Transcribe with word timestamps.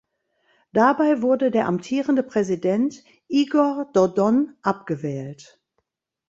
Dabei 0.73 1.21
wurde 1.21 1.51
der 1.51 1.67
amtierende 1.67 2.23
Präsident 2.23 3.03
Igor 3.27 3.87
Dodon 3.93 4.55
abgewählt. 4.63 5.61